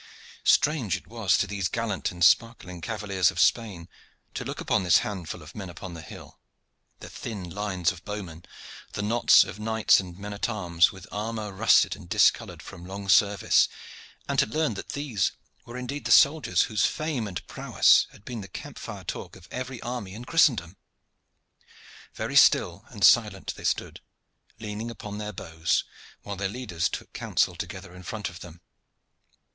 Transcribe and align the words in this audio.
Strange 0.43 0.97
it 0.97 1.05
was 1.05 1.37
to 1.37 1.45
these 1.45 1.67
gallant 1.67 2.09
and 2.09 2.23
sparkling 2.25 2.81
cavaliers 2.81 3.29
of 3.29 3.39
Spain 3.39 3.87
to 4.33 4.43
look 4.43 4.59
upon 4.59 4.81
this 4.81 4.97
handful 5.05 5.43
of 5.43 5.53
men 5.53 5.69
upon 5.69 5.93
the 5.93 6.01
hill, 6.01 6.39
the 7.01 7.07
thin 7.07 7.47
lines 7.51 7.91
of 7.91 8.03
bowmen, 8.03 8.43
the 8.93 9.03
knots 9.03 9.43
of 9.43 9.59
knights 9.59 9.99
and 9.99 10.17
men 10.17 10.33
at 10.33 10.49
arms 10.49 10.91
with 10.91 11.05
armor 11.11 11.51
rusted 11.53 11.95
and 11.95 12.09
discolored 12.09 12.63
from 12.63 12.83
long 12.83 13.07
service, 13.09 13.69
and 14.27 14.39
to 14.39 14.47
learn 14.47 14.73
that 14.73 14.93
these 14.93 15.33
were 15.67 15.77
indeed 15.77 16.05
the 16.05 16.11
soldiers 16.11 16.63
whose 16.63 16.83
fame 16.87 17.27
and 17.27 17.45
prowess 17.45 18.07
had 18.11 18.25
been 18.25 18.41
the 18.41 18.47
camp 18.47 18.79
fire 18.79 19.03
talk 19.03 19.35
of 19.35 19.47
every 19.51 19.79
army 19.83 20.15
in 20.15 20.25
Christendom. 20.25 20.77
Very 22.15 22.35
still 22.35 22.85
and 22.89 23.03
silent 23.05 23.53
they 23.55 23.65
stood, 23.65 24.01
leaning 24.59 24.89
upon 24.89 25.19
their 25.19 25.31
bows, 25.31 25.83
while 26.23 26.37
their 26.37 26.49
leaders 26.49 26.89
took 26.89 27.13
counsel 27.13 27.55
together 27.55 27.93
in 27.95 28.01
front 28.01 28.29
of 28.29 28.39
them. 28.39 28.61